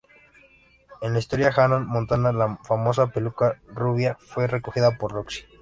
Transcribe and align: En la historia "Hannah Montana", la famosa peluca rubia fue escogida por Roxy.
En 1.03 1.13
la 1.13 1.19
historia 1.19 1.53
"Hannah 1.55 1.77
Montana", 1.77 2.31
la 2.31 2.57
famosa 2.63 3.05
peluca 3.05 3.61
rubia 3.67 4.17
fue 4.19 4.45
escogida 4.45 4.97
por 4.97 5.11
Roxy. 5.11 5.43